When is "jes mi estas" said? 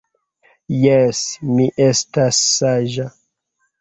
0.87-2.41